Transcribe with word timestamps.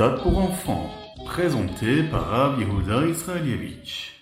Ritat 0.00 0.22
pour 0.22 0.38
enfants, 0.38 0.90
présenté 1.26 2.04
par 2.04 2.28
Rav 2.28 2.60
Israelievich. 2.60 4.12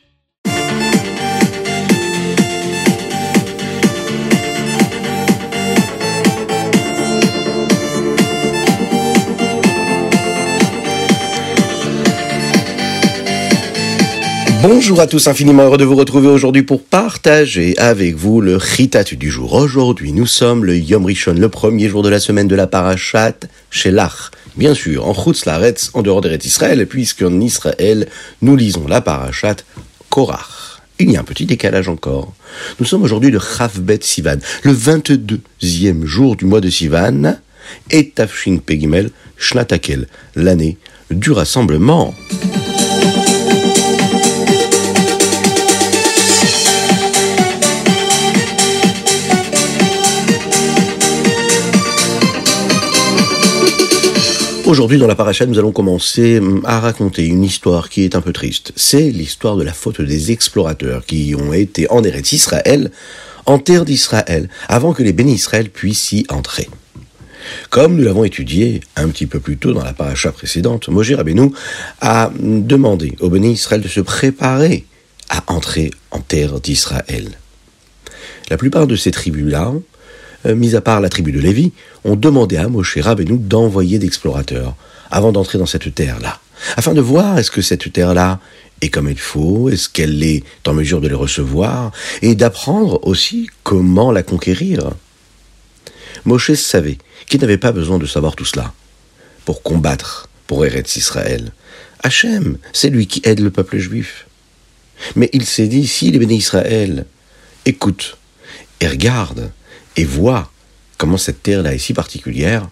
Bonjour 14.62 15.00
à 15.00 15.06
tous, 15.06 15.28
infiniment 15.28 15.64
heureux 15.64 15.76
de 15.76 15.84
vous 15.84 15.94
retrouver 15.94 16.28
aujourd'hui 16.28 16.62
pour 16.62 16.82
partager 16.84 17.76
avec 17.76 18.14
vous 18.14 18.40
le 18.40 18.56
Ritat 18.56 19.04
du 19.04 19.30
jour. 19.30 19.52
Aujourd'hui, 19.52 20.12
nous 20.12 20.26
sommes 20.26 20.64
le 20.64 20.78
Yom 20.78 21.04
Rishon, 21.04 21.34
le 21.34 21.50
premier 21.50 21.90
jour 21.90 22.02
de 22.02 22.08
la 22.08 22.18
semaine 22.18 22.48
de 22.48 22.56
la 22.56 22.66
Parashat 22.66 23.34
Shelach. 23.70 24.30
Bien 24.56 24.74
sûr, 24.74 25.06
en 25.06 25.12
Chutz 25.12 25.44
Laretz, 25.44 25.90
en 25.92 26.00
dehors 26.00 26.22
d'Eretz 26.22 26.46
Israël, 26.46 26.86
puisqu'en 26.86 27.40
Israël, 27.40 28.08
nous 28.40 28.56
lisons 28.56 28.88
la 28.88 29.02
Parashat 29.02 29.56
Korach. 30.08 30.80
Il 30.98 31.10
y 31.10 31.16
a 31.18 31.20
un 31.20 31.24
petit 31.24 31.44
décalage 31.44 31.90
encore. 31.90 32.32
Nous 32.80 32.86
sommes 32.86 33.02
aujourd'hui 33.02 33.30
le 33.30 33.38
Chavbet 33.38 33.98
Sivan, 34.00 34.38
le 34.62 34.72
22e 34.72 36.06
jour 36.06 36.36
du 36.36 36.46
mois 36.46 36.62
de 36.62 36.70
Sivan, 36.70 37.36
et 37.90 38.08
Tafshin 38.08 38.58
Pegimel 38.64 39.10
Shnatakel, 39.36 40.08
l'année 40.36 40.78
du 41.10 41.32
rassemblement. 41.32 42.14
Aujourd'hui, 54.66 54.98
dans 54.98 55.06
la 55.06 55.14
paracha, 55.14 55.46
nous 55.46 55.60
allons 55.60 55.70
commencer 55.70 56.40
hum, 56.40 56.60
à 56.64 56.80
raconter 56.80 57.24
une 57.24 57.44
histoire 57.44 57.88
qui 57.88 58.02
est 58.02 58.16
un 58.16 58.20
peu 58.20 58.32
triste. 58.32 58.72
C'est 58.74 59.12
l'histoire 59.12 59.54
de 59.54 59.62
la 59.62 59.72
faute 59.72 60.00
des 60.00 60.32
explorateurs 60.32 61.06
qui 61.06 61.36
ont 61.38 61.52
été 61.52 61.88
en 61.88 62.02
Eretz 62.02 62.32
Israël, 62.32 62.90
en 63.46 63.60
terre 63.60 63.84
d'Israël, 63.84 64.48
avant 64.66 64.92
que 64.92 65.04
les 65.04 65.12
bénis 65.12 65.34
Israël 65.34 65.70
puissent 65.70 66.10
y 66.10 66.26
entrer. 66.30 66.68
Comme 67.70 67.94
nous 67.94 68.02
l'avons 68.02 68.24
étudié 68.24 68.80
un 68.96 69.06
petit 69.06 69.26
peu 69.26 69.38
plus 69.38 69.56
tôt 69.56 69.72
dans 69.72 69.84
la 69.84 69.92
paracha 69.92 70.32
précédente, 70.32 70.88
Moshe 70.88 71.12
Rabbeinu 71.12 71.52
a 72.00 72.32
demandé 72.40 73.14
aux 73.20 73.30
bénis 73.30 73.52
Israël 73.52 73.82
de 73.82 73.88
se 73.88 74.00
préparer 74.00 74.84
à 75.28 75.44
entrer 75.46 75.92
en 76.10 76.18
terre 76.18 76.58
d'Israël. 76.58 77.38
La 78.50 78.56
plupart 78.56 78.88
de 78.88 78.96
ces 78.96 79.12
tribus-là 79.12 79.72
mis 80.54 80.74
à 80.74 80.80
part 80.80 81.00
la 81.00 81.08
tribu 81.08 81.32
de 81.32 81.40
Lévi, 81.40 81.72
ont 82.04 82.16
demandé 82.16 82.56
à 82.56 82.68
Moshe 82.68 82.98
Rabbeinu 82.98 83.38
d'envoyer 83.38 83.98
d'explorateurs 83.98 84.74
avant 85.10 85.32
d'entrer 85.32 85.58
dans 85.58 85.66
cette 85.66 85.94
terre-là, 85.94 86.40
afin 86.76 86.94
de 86.94 87.00
voir 87.00 87.38
est-ce 87.38 87.50
que 87.50 87.62
cette 87.62 87.92
terre-là 87.92 88.40
est 88.80 88.88
comme 88.88 89.08
il 89.08 89.18
faut, 89.18 89.70
est-ce 89.70 89.88
qu'elle 89.88 90.22
est 90.22 90.44
en 90.66 90.74
mesure 90.74 91.00
de 91.00 91.08
les 91.08 91.14
recevoir, 91.14 91.92
et 92.22 92.34
d'apprendre 92.34 93.00
aussi 93.06 93.48
comment 93.62 94.12
la 94.12 94.22
conquérir. 94.22 94.90
Moshe 96.24 96.52
savait 96.54 96.98
qu'il 97.28 97.40
n'avait 97.40 97.58
pas 97.58 97.72
besoin 97.72 97.98
de 97.98 98.06
savoir 98.06 98.36
tout 98.36 98.44
cela 98.44 98.72
pour 99.44 99.62
combattre 99.62 100.28
pour 100.46 100.64
Eretz 100.64 100.96
Israël. 100.96 101.52
Hachem, 102.02 102.58
c'est 102.72 102.90
lui 102.90 103.06
qui 103.06 103.22
aide 103.24 103.40
le 103.40 103.50
peuple 103.50 103.78
juif. 103.78 104.26
Mais 105.14 105.30
il 105.32 105.44
s'est 105.44 105.68
dit, 105.68 105.86
si 105.86 106.10
les 106.10 106.18
bénis 106.18 106.36
Israël 106.36 107.06
écoutent 107.64 108.16
et 108.80 108.88
regardent 108.88 109.50
et 109.96 110.04
voient 110.04 110.50
comment 110.98 111.16
cette 111.16 111.42
terre-là 111.42 111.74
est 111.74 111.78
si 111.78 111.94
particulière, 111.94 112.68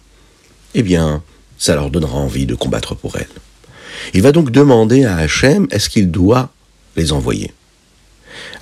eh 0.75 0.83
bien, 0.83 1.23
ça 1.59 1.75
leur 1.75 1.91
donnera 1.91 2.17
envie 2.17 2.47
de 2.47 2.55
combattre 2.55 2.95
pour 2.95 3.17
elle. 3.17 3.27
Il 4.13 4.23
va 4.23 4.33
donc 4.33 4.51
demander 4.51 5.05
à 5.05 5.17
Hachem 5.17 5.67
est-ce 5.71 5.89
qu'il 5.89 6.11
doit 6.11 6.51
les 6.97 7.13
envoyer? 7.13 7.53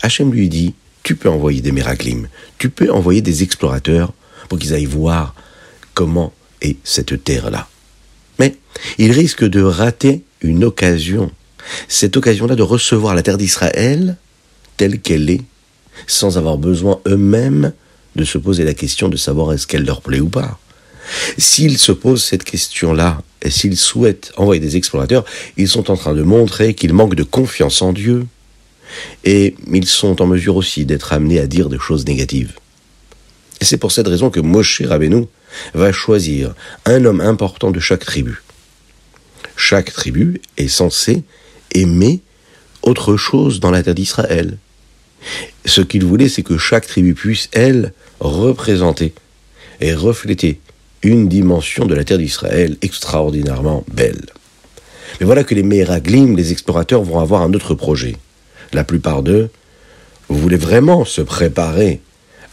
Hachem 0.02 0.32
lui 0.32 0.48
dit 0.48 0.74
tu 1.02 1.16
peux 1.16 1.28
envoyer 1.28 1.60
des 1.60 1.72
miraclim, 1.72 2.28
tu 2.58 2.70
peux 2.70 2.90
envoyer 2.92 3.22
des 3.22 3.42
explorateurs 3.42 4.12
pour 4.48 4.58
qu'ils 4.58 4.72
aillent 4.74 4.84
voir 4.84 5.34
comment 5.94 6.32
est 6.60 6.76
cette 6.84 7.24
terre-là. 7.24 7.68
Mais 8.38 8.56
il 8.98 9.10
risque 9.12 9.44
de 9.44 9.62
rater 9.62 10.22
une 10.40 10.64
occasion, 10.64 11.30
cette 11.88 12.16
occasion-là 12.16 12.54
de 12.54 12.62
recevoir 12.62 13.14
la 13.14 13.22
terre 13.22 13.38
d'Israël 13.38 14.16
telle 14.76 15.00
qu'elle 15.00 15.28
est, 15.30 15.42
sans 16.06 16.38
avoir 16.38 16.56
besoin 16.56 17.00
eux-mêmes 17.06 17.72
de 18.16 18.24
se 18.24 18.38
poser 18.38 18.64
la 18.64 18.74
question 18.74 19.08
de 19.08 19.16
savoir 19.16 19.52
est-ce 19.52 19.66
qu'elle 19.66 19.84
leur 19.84 20.02
plaît 20.02 20.20
ou 20.20 20.28
pas. 20.28 20.58
S'ils 21.38 21.78
se 21.78 21.92
posent 21.92 22.24
cette 22.24 22.44
question-là, 22.44 23.22
et 23.42 23.50
s'ils 23.50 23.76
souhaitent 23.76 24.32
envoyer 24.36 24.60
des 24.60 24.76
explorateurs, 24.76 25.24
ils 25.56 25.68
sont 25.68 25.90
en 25.90 25.96
train 25.96 26.14
de 26.14 26.22
montrer 26.22 26.74
qu'ils 26.74 26.92
manquent 26.92 27.16
de 27.16 27.24
confiance 27.24 27.82
en 27.82 27.92
Dieu. 27.92 28.26
Et 29.24 29.54
ils 29.72 29.86
sont 29.86 30.20
en 30.22 30.26
mesure 30.26 30.56
aussi 30.56 30.84
d'être 30.84 31.12
amenés 31.12 31.40
à 31.40 31.46
dire 31.46 31.68
des 31.68 31.78
choses 31.78 32.06
négatives. 32.06 32.54
Et 33.60 33.64
c'est 33.64 33.78
pour 33.78 33.92
cette 33.92 34.08
raison 34.08 34.30
que 34.30 34.40
Moshe 34.40 34.82
Rabbeinu 34.82 35.26
va 35.74 35.92
choisir 35.92 36.54
un 36.84 37.04
homme 37.04 37.20
important 37.20 37.70
de 37.70 37.80
chaque 37.80 38.04
tribu. 38.04 38.42
Chaque 39.56 39.92
tribu 39.92 40.40
est 40.56 40.68
censée 40.68 41.22
aimer 41.72 42.20
autre 42.82 43.16
chose 43.16 43.60
dans 43.60 43.70
la 43.70 43.82
terre 43.82 43.94
d'Israël. 43.94 44.58
Ce 45.64 45.80
qu'il 45.80 46.04
voulait, 46.04 46.28
c'est 46.28 46.42
que 46.42 46.58
chaque 46.58 46.86
tribu 46.86 47.14
puisse, 47.14 47.48
elle, 47.52 47.92
représenter 48.22 49.12
et 49.80 49.94
refléter 49.94 50.60
une 51.02 51.28
dimension 51.28 51.86
de 51.86 51.94
la 51.94 52.04
terre 52.04 52.18
d'Israël 52.18 52.76
extraordinairement 52.80 53.84
belle. 53.92 54.26
Mais 55.20 55.26
voilà 55.26 55.44
que 55.44 55.54
les 55.54 55.62
Meraglim, 55.62 56.36
les 56.36 56.52
explorateurs, 56.52 57.02
vont 57.02 57.18
avoir 57.18 57.42
un 57.42 57.52
autre 57.52 57.74
projet. 57.74 58.16
La 58.72 58.84
plupart 58.84 59.22
d'eux 59.22 59.50
voulaient 60.28 60.56
vraiment 60.56 61.04
se 61.04 61.20
préparer 61.20 62.00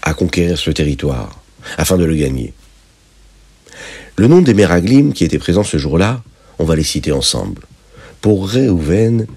à 0.01 0.13
conquérir 0.13 0.57
ce 0.57 0.71
territoire, 0.71 1.41
afin 1.77 1.97
de 1.97 2.05
le 2.05 2.15
gagner. 2.15 2.53
Le 4.15 4.27
nom 4.27 4.41
des 4.41 4.53
Meraglim 4.53 5.13
qui 5.13 5.23
étaient 5.23 5.39
présents 5.39 5.63
ce 5.63 5.77
jour-là, 5.77 6.21
on 6.57 6.65
va 6.65 6.75
les 6.75 6.83
citer 6.83 7.11
ensemble. 7.11 7.61
Pour 8.21 8.49
Réhouven, 8.49 9.27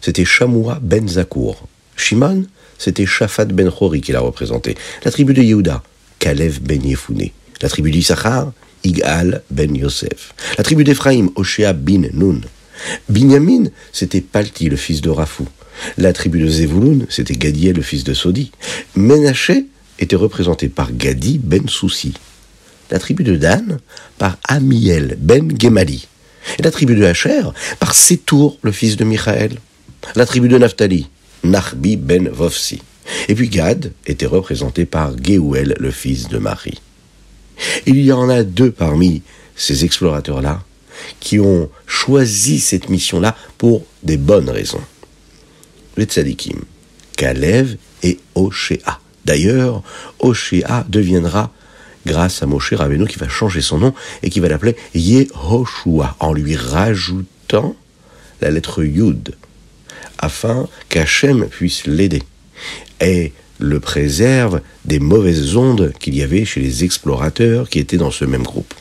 c'était 0.00 0.24
Shamoua 0.24 0.80
ben 0.82 1.08
Zakour. 1.08 1.68
Shimon, 2.02 2.44
c'était 2.78 3.06
Shafat 3.06 3.46
ben 3.46 3.70
Chori 3.70 4.00
qui 4.00 4.12
l'a 4.12 4.20
représenté. 4.20 4.76
La 5.04 5.10
tribu 5.10 5.34
de 5.34 5.42
Yehuda, 5.42 5.82
Kalev 6.18 6.60
ben 6.60 6.84
Yefouné. 6.84 7.32
La 7.62 7.68
tribu 7.68 7.90
d'Issachar, 7.90 8.52
Igal 8.82 9.42
ben 9.50 9.74
Yosef. 9.74 10.34
La 10.58 10.64
tribu 10.64 10.82
d'Ephraïm, 10.82 11.30
Oshea 11.36 11.72
bin 11.72 12.02
Nun. 12.12 12.40
Binyamin, 13.08 13.70
c'était 13.92 14.20
Palti, 14.20 14.68
le 14.68 14.76
fils 14.76 15.00
de 15.00 15.10
Rafou. 15.10 15.46
La 15.96 16.12
tribu 16.12 16.40
de 16.40 16.48
Zevulun, 16.48 17.06
c'était 17.08 17.34
Gadiel, 17.34 17.76
le 17.76 17.82
fils 17.82 18.02
de 18.02 18.14
Sodi. 18.14 18.50
Menaché 18.96 19.66
était 20.00 20.16
représenté 20.16 20.68
par 20.68 20.92
Gadi 20.92 21.38
ben 21.38 21.68
Soussi. 21.68 22.14
La 22.90 22.98
tribu 22.98 23.22
de 23.22 23.36
Dan, 23.36 23.78
par 24.18 24.38
Amiel 24.48 25.16
ben 25.20 25.52
Gemali. 25.58 26.08
Et 26.58 26.62
la 26.62 26.72
tribu 26.72 26.96
de 26.96 27.04
Hacher, 27.04 27.42
par 27.78 27.94
Sétour, 27.94 28.58
le 28.62 28.72
fils 28.72 28.96
de 28.96 29.04
Michaël. 29.04 29.58
La 30.16 30.26
tribu 30.26 30.48
de 30.48 30.58
Naphtali, 30.58 31.08
Narbi 31.44 31.96
ben 31.96 32.28
Vofsi. 32.28 32.82
Et 33.28 33.34
puis 33.34 33.48
Gad 33.48 33.92
était 34.06 34.26
représenté 34.26 34.84
par 34.84 35.16
Geouel, 35.22 35.74
le 35.78 35.90
fils 35.90 36.28
de 36.28 36.38
Marie. 36.38 36.80
Il 37.86 38.00
y 38.00 38.12
en 38.12 38.28
a 38.28 38.42
deux 38.42 38.70
parmi 38.70 39.22
ces 39.56 39.84
explorateurs-là 39.84 40.62
qui 41.20 41.40
ont 41.40 41.68
choisi 41.86 42.60
cette 42.60 42.88
mission-là 42.88 43.36
pour 43.58 43.84
des 44.02 44.16
bonnes 44.16 44.50
raisons. 44.50 44.82
Les 45.96 46.04
tzadikim, 46.04 46.60
Kalev 47.16 47.76
et 48.02 48.18
Oshéa. 48.34 49.00
D'ailleurs, 49.24 49.82
Oshéa 50.18 50.84
deviendra, 50.88 51.52
grâce 52.06 52.42
à 52.42 52.46
Moshe 52.46 52.72
Rabbeinu, 52.72 53.06
qui 53.06 53.18
va 53.18 53.28
changer 53.28 53.60
son 53.60 53.78
nom 53.78 53.94
et 54.22 54.30
qui 54.30 54.40
va 54.40 54.48
l'appeler 54.48 54.76
Yehoshua, 54.94 56.16
en 56.20 56.32
lui 56.32 56.56
rajoutant 56.56 57.76
la 58.40 58.50
lettre 58.50 58.82
Yud 58.82 59.34
afin 60.22 60.68
qu'Hachem 60.88 61.46
puisse 61.48 61.86
l'aider 61.86 62.22
et 63.00 63.32
le 63.58 63.80
préserve 63.80 64.60
des 64.84 64.98
mauvaises 64.98 65.56
ondes 65.56 65.92
qu'il 65.98 66.14
y 66.16 66.22
avait 66.22 66.44
chez 66.44 66.60
les 66.60 66.84
explorateurs 66.84 67.68
qui 67.68 67.78
étaient 67.78 67.96
dans 67.96 68.10
ce 68.10 68.24
même 68.24 68.42
groupe. 68.42 68.72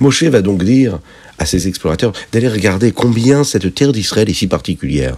Moshe 0.00 0.24
va 0.24 0.42
donc 0.42 0.64
dire 0.64 0.98
à 1.38 1.46
ces 1.46 1.68
explorateurs 1.68 2.12
d'aller 2.32 2.48
regarder 2.48 2.92
combien 2.92 3.44
cette 3.44 3.74
terre 3.74 3.92
d'Israël 3.92 4.28
est 4.28 4.34
si 4.34 4.46
particulière. 4.46 5.16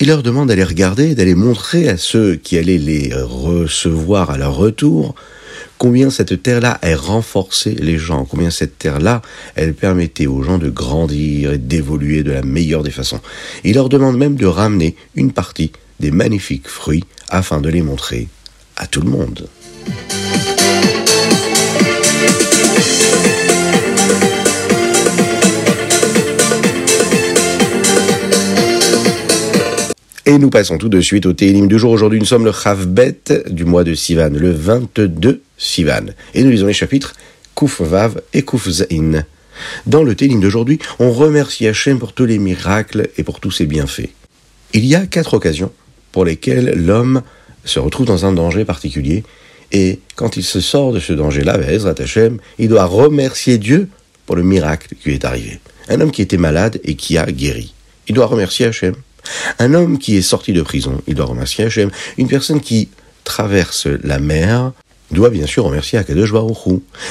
Il 0.00 0.08
leur 0.08 0.22
demande 0.22 0.48
d'aller 0.48 0.64
regarder, 0.64 1.14
d'aller 1.14 1.34
montrer 1.34 1.88
à 1.88 1.96
ceux 1.96 2.34
qui 2.36 2.58
allaient 2.58 2.78
les 2.78 3.12
recevoir 3.14 4.30
à 4.30 4.36
leur 4.36 4.56
retour 4.56 5.14
combien 5.82 6.10
cette 6.10 6.44
terre-là, 6.44 6.78
elle 6.80 6.94
renforçait 6.94 7.74
les 7.74 7.98
gens, 7.98 8.24
combien 8.24 8.50
cette 8.50 8.78
terre-là, 8.78 9.20
elle 9.56 9.74
permettait 9.74 10.28
aux 10.28 10.40
gens 10.44 10.58
de 10.58 10.70
grandir 10.70 11.54
et 11.54 11.58
d'évoluer 11.58 12.22
de 12.22 12.30
la 12.30 12.42
meilleure 12.42 12.84
des 12.84 12.92
façons. 12.92 13.18
Il 13.64 13.74
leur 13.74 13.88
demande 13.88 14.16
même 14.16 14.36
de 14.36 14.46
ramener 14.46 14.94
une 15.16 15.32
partie 15.32 15.72
des 15.98 16.12
magnifiques 16.12 16.68
fruits 16.68 17.02
afin 17.28 17.60
de 17.60 17.68
les 17.68 17.82
montrer 17.82 18.28
à 18.76 18.86
tout 18.86 19.00
le 19.00 19.10
monde. 19.10 19.48
Et 30.32 30.38
nous 30.38 30.48
passons 30.48 30.78
tout 30.78 30.88
de 30.88 31.02
suite 31.02 31.26
au 31.26 31.34
Télim 31.34 31.68
du 31.68 31.78
jour. 31.78 31.92
Aujourd'hui, 31.92 32.18
nous 32.18 32.24
sommes 32.24 32.46
le 32.46 32.52
Chavbet 32.52 33.18
du 33.50 33.66
mois 33.66 33.84
de 33.84 33.92
Sivan, 33.92 34.30
le 34.30 34.50
22 34.50 35.42
Sivan. 35.58 36.06
Et 36.32 36.42
nous 36.42 36.48
lisons 36.48 36.68
les 36.68 36.72
chapitres 36.72 37.12
Kouf 37.54 37.82
Vav 37.82 38.18
et 38.32 38.40
Kouf 38.40 38.66
Zain. 38.66 39.26
Dans 39.84 40.02
le 40.02 40.14
Télim 40.14 40.40
d'aujourd'hui, 40.40 40.78
on 40.98 41.12
remercie 41.12 41.66
Hachem 41.66 41.98
pour 41.98 42.14
tous 42.14 42.24
les 42.24 42.38
miracles 42.38 43.10
et 43.18 43.24
pour 43.24 43.40
tous 43.40 43.50
ses 43.50 43.66
bienfaits. 43.66 44.08
Il 44.72 44.86
y 44.86 44.94
a 44.94 45.04
quatre 45.04 45.34
occasions 45.34 45.70
pour 46.12 46.24
lesquelles 46.24 46.82
l'homme 46.82 47.20
se 47.66 47.78
retrouve 47.78 48.06
dans 48.06 48.24
un 48.24 48.32
danger 48.32 48.64
particulier. 48.64 49.24
Et 49.70 49.98
quand 50.16 50.38
il 50.38 50.44
se 50.44 50.60
sort 50.60 50.94
de 50.94 50.98
ce 50.98 51.12
danger-là, 51.12 51.58
Hachem, 51.98 52.38
il 52.58 52.70
doit 52.70 52.86
remercier 52.86 53.58
Dieu 53.58 53.86
pour 54.24 54.36
le 54.36 54.42
miracle 54.42 54.94
qui 54.98 55.10
lui 55.10 55.16
est 55.16 55.26
arrivé. 55.26 55.60
Un 55.90 56.00
homme 56.00 56.10
qui 56.10 56.22
était 56.22 56.38
malade 56.38 56.80
et 56.84 56.94
qui 56.94 57.18
a 57.18 57.26
guéri. 57.26 57.74
Il 58.08 58.14
doit 58.14 58.24
remercier 58.24 58.64
Hachem. 58.64 58.94
Un 59.58 59.74
homme 59.74 59.98
qui 59.98 60.16
est 60.16 60.22
sorti 60.22 60.52
de 60.52 60.62
prison, 60.62 61.00
il 61.06 61.14
doit 61.14 61.26
remercier 61.26 61.64
Hachem. 61.64 61.90
Une 62.18 62.28
personne 62.28 62.60
qui 62.60 62.88
traverse 63.24 63.86
la 63.86 64.18
mer 64.18 64.72
doit 65.10 65.30
bien 65.30 65.46
sûr 65.46 65.64
remercier 65.64 65.98
Akadosh 65.98 66.32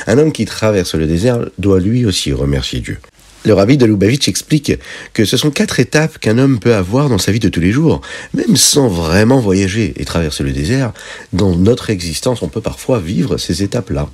Un 0.08 0.18
homme 0.18 0.32
qui 0.32 0.46
traverse 0.46 0.96
le 0.96 1.06
désert 1.06 1.40
doit 1.58 1.80
lui 1.80 2.06
aussi 2.06 2.34
remercier 2.34 2.80
Dieu. 2.80 2.98
Le 3.44 3.54
rabbi 3.54 3.76
de 3.76 3.88
Lubavitch 3.88 4.28
explique 4.28 4.74
que 5.14 5.26
ce 5.26 5.36
sont 5.36 5.50
quatre 5.50 5.80
étapes 5.80 6.20
qu'un 6.20 6.38
homme 6.38 6.60
peut 6.60 6.76
avoir 6.76 7.10
dans 7.10 7.18
sa 7.18 7.32
vie 7.32 7.40
de 7.40 7.50
tous 7.50 7.60
les 7.60 7.72
jours, 7.72 8.02
même 8.36 8.56
sans 8.56 8.88
vraiment 8.88 9.40
voyager 9.40 9.94
et 9.98 10.06
traverser 10.06 10.44
le 10.44 10.52
désert. 10.52 10.94
Dans 11.34 11.56
notre 11.56 11.90
existence, 11.90 12.44
on 12.44 12.50
peut 12.50 12.62
parfois 12.62 13.00
vivre 13.00 13.38
ces 13.38 13.64
étapes-là. 13.64 14.10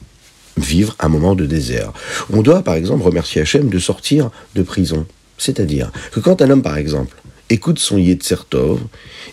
Vivre 0.55 0.95
un 0.99 1.09
moment 1.09 1.35
de 1.35 1.45
désert. 1.45 1.91
On 2.31 2.41
doit, 2.41 2.63
par 2.63 2.75
exemple, 2.75 3.03
remercier 3.03 3.41
Hachem 3.41 3.69
de 3.69 3.79
sortir 3.79 4.29
de 4.55 4.63
prison. 4.63 5.05
C'est-à-dire 5.37 5.91
que 6.13 6.21
quand 6.21 6.41
un 6.41 6.49
homme, 6.49 6.63
par 6.63 6.77
exemple, 6.77 7.17
écoute 7.49 7.79
son 7.79 7.97
Yetzertov, 7.97 8.79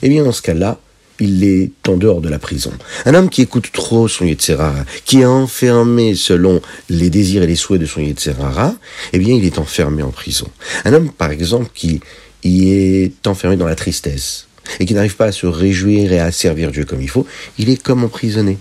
eh 0.03 0.09
bien 0.09 0.25
dans 0.25 0.33
ce 0.33 0.43
cas-là, 0.43 0.79
il 1.21 1.45
est 1.45 1.71
en 1.89 1.97
dehors 1.97 2.21
de 2.21 2.29
la 2.29 2.39
prison. 2.39 2.73
Un 3.07 3.15
homme 3.15 3.29
qui 3.29 3.43
écoute 3.43 3.71
trop 3.73 4.09
son 4.09 4.25
Yetzerara, 4.25 4.85
qui 5.05 5.21
est 5.21 5.25
enfermé 5.25 6.15
selon 6.15 6.61
les 6.89 7.09
désirs 7.11 7.43
et 7.43 7.47
les 7.47 7.57
souhaits 7.57 7.81
de 7.81 7.87
son 7.87 8.01
Yetzerara, 8.01 8.75
eh 9.13 9.19
bien 9.19 9.35
il 9.35 9.45
est 9.45 9.59
enfermé 9.59 10.03
en 10.03 10.11
prison. 10.11 10.49
Un 10.85 10.93
homme, 10.93 11.11
par 11.11 11.31
exemple, 11.31 11.71
qui 11.73 12.01
y 12.43 12.71
est 12.73 13.27
enfermé 13.27 13.57
dans 13.57 13.67
la 13.67 13.77
tristesse, 13.77 14.49
et 14.81 14.87
qui 14.87 14.95
n'arrive 14.95 15.17
pas 15.17 15.27
à 15.27 15.33
se 15.33 15.47
réjouir 15.47 16.13
et 16.13 16.19
à 16.19 16.33
servir 16.33 16.71
Dieu 16.71 16.85
comme 16.85 17.01
il 17.01 17.11
faut, 17.11 17.27
il 17.59 17.71
est 17.71 17.81
comme 17.81 18.05
emprisonné. 18.05 18.59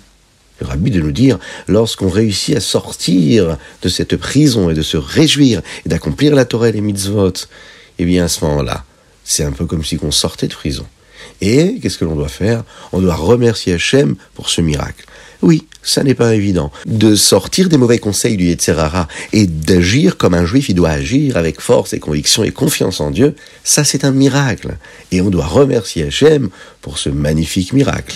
Le 0.61 0.67
rabbi 0.67 0.91
de 0.91 1.01
nous 1.01 1.11
dire, 1.11 1.39
lorsqu'on 1.67 2.09
réussit 2.09 2.55
à 2.55 2.59
sortir 2.59 3.57
de 3.81 3.89
cette 3.89 4.15
prison 4.17 4.69
et 4.69 4.73
de 4.73 4.83
se 4.83 4.97
réjouir 4.97 5.61
et 5.85 5.89
d'accomplir 5.89 6.35
la 6.35 6.45
Torah 6.45 6.69
et 6.69 6.71
les 6.71 6.81
mitzvot, 6.81 7.33
eh 7.97 8.05
bien 8.05 8.25
à 8.25 8.27
ce 8.27 8.45
moment-là, 8.45 8.85
c'est 9.23 9.43
un 9.43 9.51
peu 9.51 9.65
comme 9.65 9.83
si 9.83 9.97
on 10.01 10.11
sortait 10.11 10.47
de 10.47 10.53
prison. 10.53 10.85
Et 11.41 11.79
qu'est-ce 11.81 11.97
que 11.97 12.05
l'on 12.05 12.15
doit 12.15 12.29
faire? 12.29 12.63
On 12.91 13.01
doit 13.01 13.15
remercier 13.15 13.73
Hachem 13.73 14.15
pour 14.35 14.49
ce 14.49 14.61
miracle. 14.61 15.05
Oui, 15.41 15.67
ça 15.81 16.03
n'est 16.03 16.13
pas 16.13 16.35
évident. 16.35 16.71
De 16.85 17.15
sortir 17.15 17.67
des 17.67 17.77
mauvais 17.77 17.99
conseils 17.99 18.37
du 18.37 18.45
Yetzerara 18.45 19.09
et 19.33 19.45
d'agir 19.45 20.17
comme 20.17 20.33
un 20.33 20.45
juif, 20.45 20.69
il 20.69 20.75
doit 20.75 20.91
agir 20.91 21.35
avec 21.35 21.59
force 21.59 21.93
et 21.93 21.99
conviction 21.99 22.43
et 22.43 22.51
confiance 22.51 23.01
en 23.01 23.11
Dieu, 23.11 23.35
ça 23.65 23.83
c'est 23.83 24.05
un 24.05 24.11
miracle. 24.11 24.77
Et 25.11 25.19
on 25.19 25.29
doit 25.29 25.45
remercier 25.45 26.03
Hachem 26.03 26.49
pour 26.81 26.97
ce 26.97 27.09
magnifique 27.09 27.73
miracle. 27.73 28.15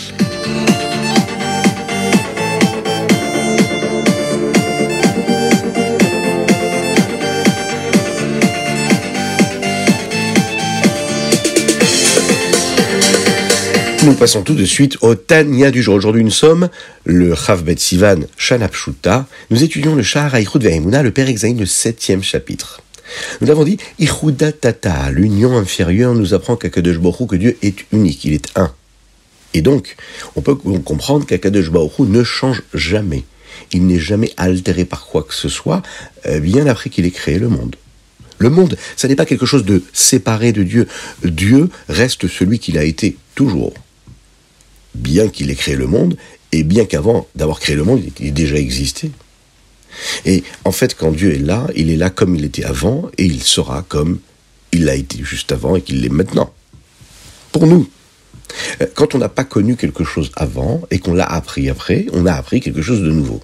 Nous 14.08 14.14
passons 14.14 14.40
tout 14.40 14.54
de 14.54 14.64
suite 14.64 14.96
au 15.02 15.14
Tania 15.14 15.70
du 15.70 15.82
jour. 15.82 15.94
Aujourd'hui, 15.94 16.24
nous 16.24 16.30
sommes 16.30 16.70
le 17.04 17.34
Chavbet 17.34 17.76
Sivan 17.76 18.20
Shanapshuta. 18.38 19.26
Nous 19.50 19.62
étudions 19.62 19.94
le 19.94 20.02
Shahar 20.02 20.34
Aïchud 20.34 20.62
Ve'emuna, 20.62 21.02
le 21.02 21.10
Père 21.10 21.28
Exaïn, 21.28 21.58
le 21.58 21.66
septième 21.66 22.22
chapitre. 22.22 22.80
Nous 23.42 23.46
l'avons 23.46 23.64
dit, 23.64 23.76
Ichuda 23.98 24.52
Tata, 24.52 25.10
l'union 25.10 25.58
inférieure, 25.58 26.14
nous 26.14 26.32
apprend 26.32 26.56
qu'Akadosh 26.56 26.96
que 27.28 27.36
Dieu 27.36 27.58
est 27.60 27.84
unique, 27.92 28.24
il 28.24 28.32
est 28.32 28.48
un. 28.56 28.72
Et 29.52 29.60
donc, 29.60 29.94
on 30.36 30.40
peut 30.40 30.54
comprendre 30.54 31.26
qu'Akadosh 31.26 31.70
ne 31.70 32.24
change 32.24 32.62
jamais. 32.72 33.24
Il 33.72 33.86
n'est 33.86 34.00
jamais 34.00 34.32
altéré 34.38 34.86
par 34.86 35.04
quoi 35.04 35.22
que 35.22 35.34
ce 35.34 35.50
soit, 35.50 35.82
euh, 36.24 36.40
bien 36.40 36.66
après 36.66 36.88
qu'il 36.88 37.04
ait 37.04 37.10
créé 37.10 37.38
le 37.38 37.48
monde. 37.48 37.76
Le 38.38 38.48
monde, 38.48 38.78
ça 38.96 39.06
n'est 39.06 39.16
pas 39.16 39.26
quelque 39.26 39.44
chose 39.44 39.66
de 39.66 39.82
séparé 39.92 40.52
de 40.52 40.62
Dieu. 40.62 40.88
Dieu 41.24 41.68
reste 41.90 42.26
celui 42.26 42.58
qu'il 42.58 42.78
a 42.78 42.84
été 42.84 43.18
toujours 43.34 43.74
bien 44.94 45.28
qu'il 45.28 45.50
ait 45.50 45.54
créé 45.54 45.76
le 45.76 45.86
monde, 45.86 46.16
et 46.52 46.62
bien 46.62 46.84
qu'avant 46.84 47.26
d'avoir 47.34 47.60
créé 47.60 47.76
le 47.76 47.84
monde, 47.84 48.02
il 48.18 48.26
ait 48.26 48.30
déjà 48.30 48.56
existé. 48.56 49.10
Et 50.24 50.44
en 50.64 50.72
fait, 50.72 50.94
quand 50.94 51.12
Dieu 51.12 51.34
est 51.34 51.38
là, 51.38 51.66
il 51.74 51.90
est 51.90 51.96
là 51.96 52.10
comme 52.10 52.34
il 52.34 52.44
était 52.44 52.64
avant, 52.64 53.10
et 53.18 53.24
il 53.24 53.42
sera 53.42 53.84
comme 53.88 54.20
il 54.72 54.88
a 54.88 54.94
été 54.94 55.22
juste 55.22 55.52
avant 55.52 55.76
et 55.76 55.82
qu'il 55.82 56.02
l'est 56.02 56.08
maintenant. 56.08 56.52
Pour 57.52 57.66
nous, 57.66 57.88
euh, 58.80 58.86
quand 58.94 59.14
on 59.14 59.18
n'a 59.18 59.28
pas 59.28 59.44
connu 59.44 59.76
quelque 59.76 60.04
chose 60.04 60.30
avant 60.36 60.82
et 60.90 60.98
qu'on 60.98 61.14
l'a 61.14 61.24
appris 61.24 61.68
après, 61.68 62.06
on 62.12 62.26
a 62.26 62.32
appris 62.32 62.60
quelque 62.60 62.82
chose 62.82 63.00
de 63.00 63.10
nouveau. 63.10 63.40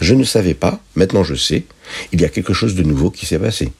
Je 0.00 0.14
ne 0.14 0.24
savais 0.24 0.54
pas, 0.54 0.80
maintenant 0.94 1.24
je 1.24 1.34
sais, 1.34 1.64
il 2.12 2.20
y 2.20 2.24
a 2.24 2.28
quelque 2.28 2.52
chose 2.52 2.74
de 2.74 2.82
nouveau 2.82 3.10
qui 3.10 3.26
s'est 3.26 3.38
passé. 3.38 3.72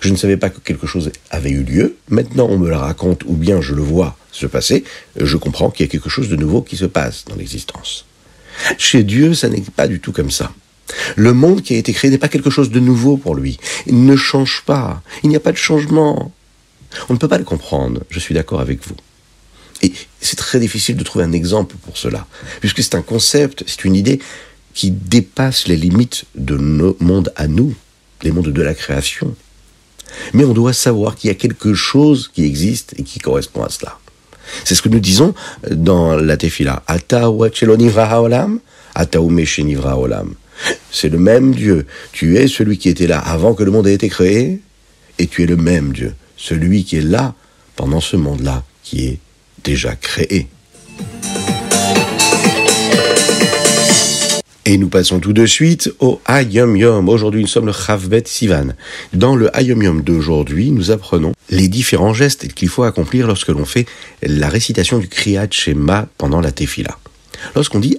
Je 0.00 0.10
ne 0.10 0.16
savais 0.16 0.36
pas 0.36 0.50
que 0.50 0.60
quelque 0.60 0.86
chose 0.86 1.10
avait 1.30 1.50
eu 1.50 1.62
lieu, 1.62 1.96
maintenant 2.08 2.46
on 2.48 2.58
me 2.58 2.68
le 2.68 2.76
raconte 2.76 3.24
ou 3.26 3.34
bien 3.34 3.60
je 3.60 3.74
le 3.74 3.82
vois 3.82 4.16
se 4.32 4.46
passer, 4.46 4.84
je 5.16 5.36
comprends 5.36 5.70
qu'il 5.70 5.86
y 5.86 5.88
a 5.88 5.90
quelque 5.90 6.08
chose 6.08 6.28
de 6.28 6.36
nouveau 6.36 6.62
qui 6.62 6.76
se 6.76 6.86
passe 6.86 7.24
dans 7.26 7.36
l'existence. 7.36 8.06
Chez 8.78 9.04
Dieu, 9.04 9.34
ça 9.34 9.48
n'est 9.48 9.60
pas 9.60 9.88
du 9.88 10.00
tout 10.00 10.12
comme 10.12 10.30
ça. 10.30 10.52
Le 11.16 11.32
monde 11.32 11.62
qui 11.62 11.74
a 11.74 11.78
été 11.78 11.92
créé 11.92 12.10
n'est 12.10 12.18
pas 12.18 12.28
quelque 12.28 12.50
chose 12.50 12.70
de 12.70 12.80
nouveau 12.80 13.16
pour 13.16 13.34
lui. 13.34 13.58
Il 13.86 14.04
ne 14.04 14.16
change 14.16 14.62
pas. 14.66 15.02
Il 15.22 15.30
n'y 15.30 15.36
a 15.36 15.40
pas 15.40 15.52
de 15.52 15.56
changement. 15.56 16.32
On 17.08 17.14
ne 17.14 17.18
peut 17.18 17.28
pas 17.28 17.38
le 17.38 17.44
comprendre. 17.44 18.02
Je 18.10 18.20
suis 18.20 18.34
d'accord 18.34 18.60
avec 18.60 18.86
vous. 18.86 18.94
Et 19.82 19.92
c'est 20.20 20.36
très 20.36 20.60
difficile 20.60 20.96
de 20.96 21.04
trouver 21.04 21.24
un 21.24 21.32
exemple 21.32 21.76
pour 21.82 21.98
cela, 21.98 22.26
puisque 22.60 22.82
c'est 22.82 22.94
un 22.94 23.02
concept, 23.02 23.64
c'est 23.66 23.84
une 23.84 23.96
idée 23.96 24.20
qui 24.72 24.90
dépasse 24.90 25.68
les 25.68 25.76
limites 25.76 26.24
de 26.34 26.56
nos 26.56 26.96
mondes 27.00 27.32
à 27.36 27.48
nous, 27.48 27.74
les 28.22 28.30
mondes 28.30 28.48
de 28.48 28.62
la 28.62 28.74
création. 28.74 29.34
Mais 30.32 30.44
on 30.44 30.52
doit 30.52 30.72
savoir 30.72 31.16
qu'il 31.16 31.28
y 31.28 31.30
a 31.30 31.34
quelque 31.34 31.74
chose 31.74 32.30
qui 32.32 32.44
existe 32.44 32.94
et 32.98 33.02
qui 33.02 33.18
correspond 33.18 33.64
à 33.64 33.70
cela. 33.70 33.98
C'est 34.64 34.74
ce 34.74 34.82
que 34.82 34.88
nous 34.88 35.00
disons 35.00 35.34
dans 35.70 36.16
la 36.16 36.36
tefila. 36.36 36.82
C'est 40.90 41.08
le 41.08 41.18
même 41.18 41.54
Dieu. 41.54 41.86
Tu 42.12 42.36
es 42.36 42.46
celui 42.46 42.78
qui 42.78 42.88
était 42.88 43.06
là 43.06 43.18
avant 43.18 43.54
que 43.54 43.64
le 43.64 43.70
monde 43.70 43.86
ait 43.86 43.94
été 43.94 44.08
créé, 44.08 44.60
et 45.18 45.26
tu 45.26 45.42
es 45.42 45.46
le 45.46 45.56
même 45.56 45.92
Dieu, 45.92 46.14
celui 46.36 46.84
qui 46.84 46.96
est 46.96 47.02
là 47.02 47.34
pendant 47.76 48.00
ce 48.00 48.16
monde-là 48.16 48.62
qui 48.82 49.06
est 49.06 49.18
déjà 49.62 49.94
créé. 49.96 50.48
Et 54.66 54.78
nous 54.78 54.88
passons 54.88 55.20
tout 55.20 55.34
de 55.34 55.44
suite 55.44 55.92
au 56.00 56.22
Ayom 56.24 56.74
Yom. 56.74 57.10
Aujourd'hui, 57.10 57.42
nous 57.42 57.46
sommes 57.46 57.66
le 57.66 57.72
Chavbet 57.72 58.22
Sivan. 58.24 58.68
Dans 59.12 59.36
le 59.36 59.54
Ayom 59.54 59.82
Yom 59.82 60.00
d'aujourd'hui, 60.00 60.70
nous 60.70 60.90
apprenons 60.90 61.34
les 61.50 61.68
différents 61.68 62.14
gestes 62.14 62.48
qu'il 62.54 62.70
faut 62.70 62.84
accomplir 62.84 63.26
lorsque 63.26 63.48
l'on 63.48 63.66
fait 63.66 63.84
la 64.22 64.48
récitation 64.48 64.98
du 64.98 65.06
Kriyat 65.06 65.48
Shema 65.50 66.08
pendant 66.16 66.40
la 66.40 66.50
Tefila. 66.50 66.96
Lorsqu'on 67.54 67.78
dit 67.78 67.98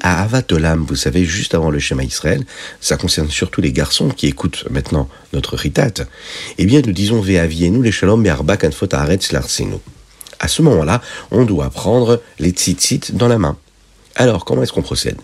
Olam, 0.49 0.85
vous 0.87 0.95
savez, 0.95 1.23
juste 1.23 1.53
avant 1.53 1.69
le 1.69 1.77
Shema 1.77 2.03
Israël, 2.03 2.43
ça 2.81 2.97
concerne 2.97 3.29
surtout 3.29 3.61
les 3.61 3.71
garçons 3.71 4.09
qui 4.09 4.25
écoutent 4.25 4.65
maintenant 4.71 5.07
notre 5.33 5.57
Ritat, 5.57 6.05
eh 6.57 6.65
bien, 6.65 6.81
nous 6.83 6.93
disons 6.93 7.21
Ve'avienu 7.21 7.83
les 7.83 7.91
Shalom 7.91 8.23
Be'arba 8.23 8.57
Kanfot 8.57 8.89
Haaretz 8.91 9.31
Larsenu. 9.33 9.75
À 10.39 10.47
ce 10.47 10.63
moment-là, 10.63 11.03
on 11.29 11.45
doit 11.45 11.69
prendre 11.69 12.23
les 12.39 12.49
tzitzit 12.49 13.11
dans 13.13 13.27
la 13.27 13.37
main. 13.37 13.55
Alors, 14.15 14.45
comment 14.45 14.63
est-ce 14.63 14.73
qu'on 14.73 14.81
procède? 14.81 15.17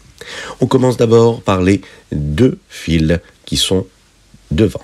On 0.59 0.67
commence 0.67 0.97
d'abord 0.97 1.41
par 1.41 1.61
les 1.61 1.81
deux 2.11 2.57
fils 2.69 3.19
qui 3.45 3.57
sont 3.57 3.87
devant. 4.51 4.81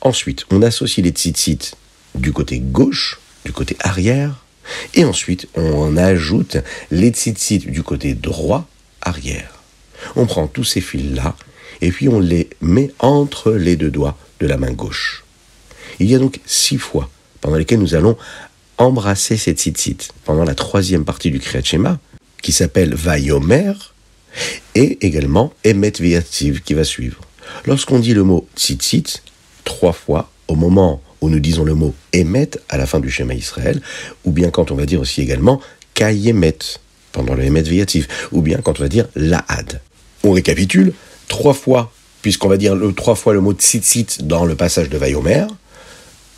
Ensuite, 0.00 0.44
on 0.50 0.62
associe 0.62 1.04
les 1.04 1.10
tzitzit 1.10 1.72
du 2.14 2.32
côté 2.32 2.58
gauche, 2.58 3.18
du 3.44 3.52
côté 3.52 3.76
arrière, 3.80 4.44
et 4.94 5.04
ensuite 5.04 5.48
on 5.54 5.96
ajoute 5.96 6.58
les 6.90 7.08
tzitzit 7.08 7.58
du 7.58 7.82
côté 7.82 8.14
droit, 8.14 8.66
arrière. 9.00 9.62
On 10.16 10.26
prend 10.26 10.46
tous 10.46 10.64
ces 10.64 10.80
fils-là, 10.80 11.36
et 11.80 11.90
puis 11.90 12.08
on 12.08 12.20
les 12.20 12.50
met 12.60 12.92
entre 12.98 13.52
les 13.52 13.76
deux 13.76 13.90
doigts 13.90 14.16
de 14.40 14.46
la 14.46 14.56
main 14.56 14.72
gauche. 14.72 15.24
Il 16.00 16.08
y 16.10 16.14
a 16.14 16.18
donc 16.18 16.40
six 16.46 16.78
fois 16.78 17.10
pendant 17.40 17.56
lesquelles 17.56 17.80
nous 17.80 17.94
allons 17.94 18.16
embrasser 18.78 19.36
ces 19.36 19.52
tzitzit 19.52 20.08
pendant 20.24 20.44
la 20.44 20.54
troisième 20.54 21.04
partie 21.04 21.30
du 21.30 21.40
Kriyat 21.40 21.64
Shema, 21.64 21.98
qui 22.42 22.52
s'appelle 22.52 22.94
Vayomer, 22.94 23.72
et 24.74 24.98
également 25.06 25.52
Emet 25.64 25.92
Viativ 25.98 26.62
qui 26.62 26.74
va 26.74 26.84
suivre. 26.84 27.20
Lorsqu'on 27.66 27.98
dit 27.98 28.14
le 28.14 28.24
mot 28.24 28.46
tzitzit 28.56 29.22
trois 29.64 29.92
fois, 29.92 30.30
au 30.48 30.54
moment 30.54 31.02
où 31.20 31.28
nous 31.28 31.40
disons 31.40 31.64
le 31.64 31.74
mot 31.74 31.94
Emet 32.12 32.50
à 32.68 32.76
la 32.76 32.86
fin 32.86 33.00
du 33.00 33.10
schéma 33.10 33.34
Israël, 33.34 33.80
ou 34.24 34.30
bien 34.30 34.50
quand 34.50 34.70
on 34.70 34.74
va 34.74 34.86
dire 34.86 35.00
aussi 35.00 35.20
également 35.20 35.60
Kayemet 35.94 36.58
pendant 37.12 37.34
le 37.34 37.44
Emet 37.44 37.62
Viatif, 37.62 38.28
ou 38.32 38.42
bien 38.42 38.58
quand 38.58 38.78
on 38.78 38.82
va 38.82 38.88
dire 38.88 39.08
Laad. 39.16 39.80
On 40.24 40.32
récapitule 40.32 40.92
trois 41.28 41.54
fois, 41.54 41.92
puisqu'on 42.22 42.48
va 42.48 42.56
dire 42.56 42.74
le, 42.74 42.92
trois 42.92 43.14
fois 43.14 43.32
le 43.32 43.40
mot 43.40 43.52
Tzitzit 43.52 44.22
dans 44.22 44.44
le 44.44 44.54
passage 44.54 44.88
de 44.88 44.98
Vayomer, 44.98 45.46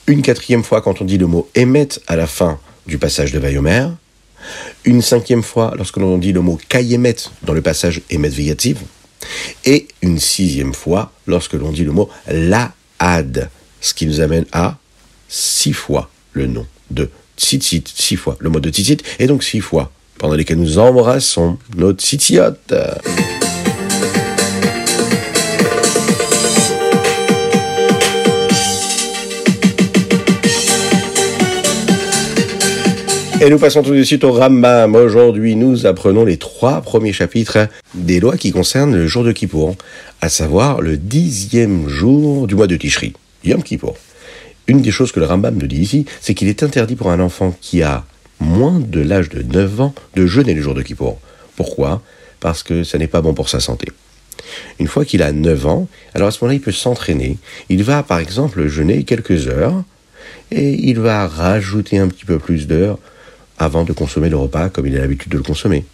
une 0.07 0.23
quatrième 0.23 0.65
fois 0.65 0.81
quand 0.81 1.01
on 1.01 1.05
dit 1.05 1.19
le 1.19 1.27
mot 1.27 1.49
Emet 1.55 1.89
à 2.07 2.17
la 2.17 2.27
fin 2.27 2.59
du 2.87 2.99
passage 2.99 3.33
de 3.33 3.39
Vayomer, 3.39 3.89
une 4.85 5.03
cinquième 5.03 5.43
fois 5.43 5.75
lorsque 5.77 5.97
l'on 5.97 6.19
dit 6.19 6.33
le 6.33 6.41
mot 6.41 6.59
Kayemet 6.69 7.17
dans 7.43 7.53
le 7.53 7.63
passage 7.63 8.03
Emet 8.11 8.29
Viativ, 8.29 8.79
et 9.65 9.89
une 10.03 10.19
sixième 10.19 10.75
fois 10.75 11.13
lorsque 11.27 11.55
l'on 11.55 11.73
dit 11.73 11.85
le 11.85 11.93
mot 11.93 12.09
Laad, 12.29 13.51
ce 13.81 13.95
qui 13.95 14.07
nous 14.07 14.21
amène 14.21 14.47
à 14.53 14.79
six 15.29 15.73
fois 15.73 16.11
le 16.33 16.47
nom 16.47 16.67
de 16.91 17.11
Tzitzit, 17.37 17.85
six 17.87 18.17
fois 18.17 18.37
le 18.41 18.51
mot 18.51 18.61
de 18.61 18.71
Tzitzit, 18.71 18.99
et 19.19 19.27
donc 19.27 19.43
six 19.45 19.61
fois 19.61 19.91
pendant 20.21 20.35
lesquelles 20.35 20.59
nous 20.59 20.79
embrassons 20.79 21.57
nos 21.75 21.93
tzitziot. 21.93 22.57
Et 33.43 33.49
nous 33.49 33.59
passons 33.59 33.83
tout 33.83 33.95
de 33.95 34.03
suite 34.03 34.23
au 34.25 34.33
Rambam. 34.33 34.95
Aujourd'hui, 34.95 35.57
nous 35.57 35.87
apprenons 35.87 36.27
les 36.27 36.37
trois 36.37 36.83
premiers 36.83 37.15
chapitres 37.15 37.69
des 37.95 38.21
lois 38.21 38.37
qui 38.37 38.53
concernent 38.53 38.95
le 38.95 39.07
jour 39.07 39.25
de 39.25 39.33
Kippour, 39.33 39.77
à 40.21 40.29
savoir 40.29 40.83
le 40.83 40.99
dixième 40.99 41.89
jour 41.89 42.47
du 42.47 42.55
mois 42.55 42.67
de 42.67 42.77
Tishri, 42.77 43.15
Yom 43.45 43.63
Kippour. 43.63 43.97
Une 44.67 44.83
des 44.83 44.91
choses 44.91 45.11
que 45.11 45.21
le 45.21 45.25
Rambam 45.25 45.57
nous 45.57 45.67
dit 45.67 45.81
ici, 45.81 46.05
c'est 46.21 46.35
qu'il 46.35 46.49
est 46.49 46.63
interdit 46.63 46.97
pour 46.97 47.11
un 47.11 47.19
enfant 47.19 47.57
qui 47.63 47.83
a 47.83 48.05
moins 48.41 48.79
de 48.79 49.01
l'âge 49.01 49.31
de 49.31 49.43
9 49.43 49.81
ans 49.81 49.95
de 50.17 50.27
jeûner 50.27 50.53
le 50.53 50.61
jour 50.61 50.75
de 50.75 50.83
Kippour. 50.83 51.19
Pourquoi? 51.57 52.03
Parce 52.41 52.63
que 52.63 52.85
ça 52.85 52.99
n'est 52.99 53.07
pas 53.07 53.23
bon 53.23 53.33
pour 53.33 53.49
sa 53.49 53.59
santé. 53.59 53.89
Une 54.79 54.87
fois 54.87 55.07
qu'il 55.07 55.23
a 55.23 55.33
9 55.33 55.67
ans, 55.67 55.89
alors 56.13 56.29
à 56.29 56.31
ce 56.31 56.45
moment-là, 56.45 56.57
il 56.57 56.61
peut 56.61 56.73
s'entraîner. 56.73 57.39
Il 57.71 57.85
va, 57.85 58.03
par 58.03 58.19
exemple, 58.19 58.67
jeûner 58.67 59.05
quelques 59.05 59.49
heures 59.49 59.83
et 60.51 60.73
il 60.73 61.01
va 61.01 61.27
rajouter 61.27 61.97
un 61.97 62.09
petit 62.09 62.27
peu 62.27 62.39
plus 62.39 62.67
d'heures 62.67 62.99
avant 63.61 63.85
de 63.85 63.93
consommer 63.93 64.29
le 64.29 64.37
repas 64.37 64.71
comme 64.71 64.87
il 64.87 64.97
a 64.97 65.01
l'habitude 65.01 65.31
de 65.31 65.37
le 65.37 65.45
consommer. 65.45 65.85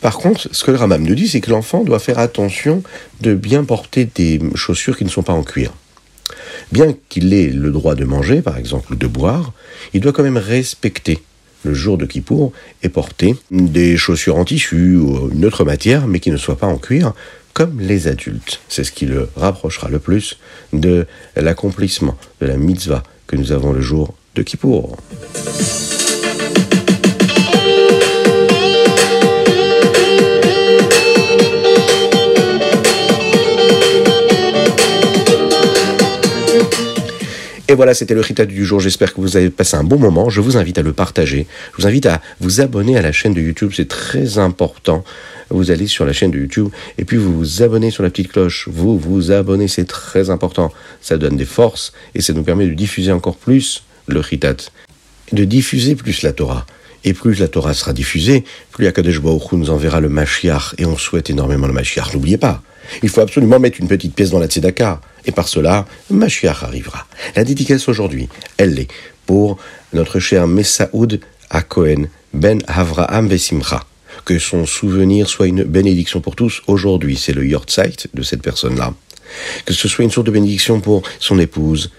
Par 0.00 0.16
contre, 0.16 0.48
ce 0.50 0.64
que 0.64 0.70
le 0.70 0.78
Ramam 0.78 1.02
nous 1.02 1.14
dit, 1.14 1.28
c'est 1.28 1.40
que 1.40 1.50
l'enfant 1.50 1.84
doit 1.84 1.98
faire 1.98 2.18
attention 2.18 2.82
de 3.20 3.34
bien 3.34 3.64
porter 3.64 4.06
des 4.06 4.40
chaussures 4.54 4.96
qui 4.96 5.04
ne 5.04 5.10
sont 5.10 5.22
pas 5.22 5.34
en 5.34 5.42
cuir. 5.42 5.72
Bien 6.72 6.94
qu'il 7.08 7.34
ait 7.34 7.48
le 7.48 7.70
droit 7.70 7.94
de 7.94 8.04
manger, 8.04 8.40
par 8.40 8.56
exemple, 8.56 8.94
ou 8.94 8.96
de 8.96 9.06
boire, 9.06 9.52
il 9.92 10.00
doit 10.00 10.12
quand 10.12 10.22
même 10.22 10.38
respecter 10.38 11.18
le 11.64 11.74
jour 11.74 11.98
de 11.98 12.06
Kippour 12.06 12.52
et 12.82 12.88
porter 12.88 13.36
des 13.50 13.98
chaussures 13.98 14.36
en 14.36 14.46
tissu 14.46 14.96
ou 14.96 15.30
une 15.30 15.44
autre 15.44 15.64
matière, 15.64 16.06
mais 16.06 16.20
qui 16.20 16.30
ne 16.30 16.38
soient 16.38 16.56
pas 16.56 16.66
en 16.66 16.78
cuir, 16.78 17.12
comme 17.52 17.80
les 17.80 18.08
adultes. 18.08 18.60
C'est 18.68 18.84
ce 18.84 18.92
qui 18.92 19.04
le 19.04 19.28
rapprochera 19.36 19.90
le 19.90 19.98
plus 19.98 20.38
de 20.72 21.06
l'accomplissement 21.36 22.16
de 22.40 22.46
la 22.46 22.56
mitzvah 22.56 23.02
que 23.26 23.36
nous 23.36 23.52
avons 23.52 23.72
le 23.72 23.82
jour 23.82 24.14
de 24.34 24.42
Kippour. 24.42 24.96
Et 37.70 37.74
voilà, 37.74 37.94
c'était 37.94 38.14
le 38.14 38.20
Rita 38.20 38.46
du 38.46 38.66
jour. 38.66 38.80
J'espère 38.80 39.14
que 39.14 39.20
vous 39.20 39.36
avez 39.36 39.48
passé 39.48 39.76
un 39.76 39.84
bon 39.84 39.96
moment. 39.96 40.28
Je 40.28 40.40
vous 40.40 40.56
invite 40.56 40.78
à 40.78 40.82
le 40.82 40.92
partager. 40.92 41.46
Je 41.70 41.80
vous 41.80 41.86
invite 41.86 42.06
à 42.06 42.20
vous 42.40 42.60
abonner 42.60 42.98
à 42.98 43.00
la 43.00 43.12
chaîne 43.12 43.32
de 43.32 43.40
YouTube. 43.40 43.70
C'est 43.72 43.86
très 43.86 44.38
important. 44.38 45.04
Vous 45.50 45.70
allez 45.70 45.86
sur 45.86 46.04
la 46.04 46.12
chaîne 46.12 46.32
de 46.32 46.38
YouTube 46.40 46.70
et 46.98 47.04
puis 47.04 47.16
vous 47.16 47.32
vous 47.32 47.62
abonnez 47.62 47.92
sur 47.92 48.02
la 48.02 48.10
petite 48.10 48.32
cloche. 48.32 48.68
Vous 48.68 48.98
vous 48.98 49.30
abonnez, 49.30 49.68
c'est 49.68 49.84
très 49.84 50.30
important. 50.30 50.72
Ça 51.00 51.16
donne 51.16 51.36
des 51.36 51.44
forces 51.44 51.92
et 52.16 52.22
ça 52.22 52.32
nous 52.32 52.42
permet 52.42 52.66
de 52.66 52.74
diffuser 52.74 53.12
encore 53.12 53.36
plus 53.36 53.84
le 54.08 54.18
Ritat. 54.18 54.56
De 55.30 55.44
diffuser 55.44 55.94
plus 55.94 56.22
la 56.22 56.32
Torah. 56.32 56.66
Et 57.04 57.12
plus 57.12 57.38
la 57.38 57.46
Torah 57.46 57.72
sera 57.72 57.92
diffusée, 57.92 58.42
plus 58.72 58.88
Akadosh 58.88 59.20
Baruch 59.20 59.52
nous 59.52 59.70
enverra 59.70 60.00
le 60.00 60.08
Mashiach. 60.08 60.74
Et 60.78 60.86
on 60.86 60.98
souhaite 60.98 61.30
énormément 61.30 61.68
le 61.68 61.72
Mashiach. 61.72 62.14
N'oubliez 62.14 62.36
pas, 62.36 62.64
il 63.04 63.08
faut 63.08 63.20
absolument 63.20 63.60
mettre 63.60 63.78
une 63.80 63.86
petite 63.86 64.12
pièce 64.16 64.30
dans 64.30 64.40
la 64.40 64.48
Tzedaka. 64.48 65.00
Et 65.26 65.32
par 65.32 65.48
cela, 65.48 65.86
Mashiach 66.10 66.62
arrivera. 66.62 67.06
La 67.36 67.44
dédicace 67.44 67.88
aujourd'hui, 67.88 68.28
elle 68.56 68.78
est 68.78 68.88
pour 69.26 69.58
notre 69.92 70.18
cher 70.18 70.46
Messaoud 70.46 71.20
à 71.50 71.62
Cohen, 71.62 72.06
Ben 72.32 72.60
Avraham 72.66 73.28
Vesimcha. 73.28 73.84
Que 74.24 74.38
son 74.38 74.66
souvenir 74.66 75.28
soit 75.28 75.46
une 75.46 75.64
bénédiction 75.64 76.20
pour 76.20 76.36
tous. 76.36 76.62
Aujourd'hui, 76.66 77.16
c'est 77.16 77.32
le 77.32 77.46
Yortzeit 77.46 78.08
de 78.12 78.22
cette 78.22 78.42
personne-là. 78.42 78.94
Que 79.64 79.72
ce 79.72 79.88
soit 79.88 80.04
une 80.04 80.10
source 80.10 80.26
de 80.26 80.30
bénédiction 80.30 80.80
pour 80.80 81.02
son 81.18 81.38
épouse, 81.38 81.90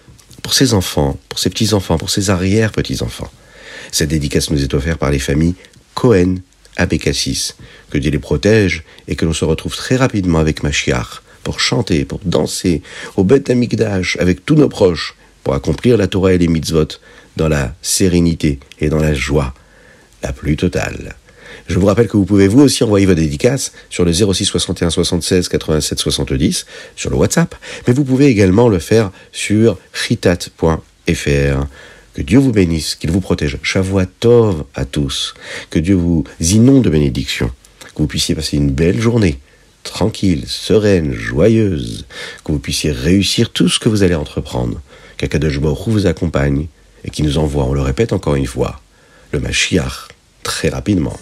pour 0.44 0.54
ses 0.54 0.74
enfants, 0.74 1.18
pour 1.30 1.40
ses 1.40 1.50
petits-enfants, 1.50 1.98
pour 1.98 2.10
ses 2.10 2.30
arrière-petits-enfants. 2.30 3.32
Cette 3.92 4.10
dédicace 4.10 4.50
nous 4.52 4.62
est 4.62 4.74
offerte 4.74 5.00
par 5.00 5.12
les 5.12 5.20
familles 5.20 5.56
Cohen 5.94 6.36
à 6.78 6.86
Bécassis. 6.86 7.54
Que 7.90 7.98
Dieu 7.98 8.12
les 8.12 8.20
protège 8.20 8.84
et 9.08 9.16
que 9.16 9.26
l'on 9.26 9.34
se 9.34 9.46
retrouve 9.46 9.76
très 9.76 9.96
rapidement 9.96 10.40
avec 10.40 10.64
Machiach 10.64 11.22
pour 11.44 11.60
chanter, 11.60 12.06
pour 12.06 12.20
danser 12.26 12.82
au 13.18 13.24
Beth 13.24 13.50
Amikdash 13.50 14.18
avec 14.20 14.46
tous 14.46 14.56
nos 14.56 14.70
proches, 14.70 15.16
pour 15.44 15.54
accomplir 15.54 15.98
la 15.98 16.08
Torah 16.08 16.34
et 16.34 16.38
les 16.38 16.48
mitzvot 16.48 16.88
dans 17.38 17.48
la 17.48 17.74
sérénité 17.82 18.60
et 18.80 18.90
dans 18.90 19.00
la 19.00 19.14
joie 19.14 19.54
la 20.22 20.34
plus 20.34 20.56
totale. 20.56 21.16
Je 21.68 21.80
vous 21.80 21.86
rappelle 21.86 22.08
que 22.08 22.18
vous 22.18 22.26
pouvez 22.26 22.48
vous 22.48 22.62
aussi 22.62 22.84
envoyer 22.84 23.06
vos 23.06 23.14
dédicaces 23.14 23.72
sur 23.90 24.04
le 24.04 24.12
06 24.12 24.46
61 24.46 24.90
76 24.90 25.48
87 25.48 26.00
70 26.00 26.66
sur 26.96 27.10
le 27.10 27.16
WhatsApp, 27.16 27.56
mais 27.88 27.94
vous 27.94 28.04
pouvez 28.04 28.28
également 28.28 28.68
le 28.68 28.80
faire 28.80 29.12
sur 29.32 29.78
chitat.fr. 29.94 31.66
Que 32.14 32.22
Dieu 32.22 32.40
vous 32.40 32.52
bénisse, 32.52 32.96
qu'il 32.96 33.12
vous 33.12 33.22
protège. 33.22 33.58
Tov 34.20 34.66
à 34.76 34.86
tous. 34.86 35.34
Que 35.70 35.80
Dieu 35.80 35.96
vous 35.96 36.26
inonde 36.40 36.84
de 36.84 36.90
bénédictions. 36.90 37.52
Que 37.96 38.00
vous 38.00 38.08
puissiez 38.08 38.36
passer 38.36 38.58
une 38.58 38.72
belle 38.72 39.00
journée, 39.00 39.40
tranquille, 39.84 40.44
sereine, 40.48 41.14
joyeuse. 41.14 42.06
Que 42.44 42.52
vous 42.52 42.60
puissiez 42.60 42.92
réussir 42.92 43.52
tout 43.52 43.70
ce 43.70 43.80
que 43.80 43.90
vous 43.90 44.04
allez 44.04 44.16
entreprendre. 44.16 44.82
Qu'Akadosh 45.18 45.60
Baruch 45.60 45.88
vous 45.88 46.08
accompagne 46.08 46.68
et 47.04 47.10
qui 47.10 47.24
nous 47.24 47.38
envoie, 47.38 47.66
on 47.66 47.74
le 47.74 47.82
répète 47.82 48.14
encore 48.14 48.36
une 48.36 48.46
fois, 48.46 48.80
le 49.32 49.40
Mashiach 49.40 50.10
très 50.44 50.70
rapidement. 50.70 51.18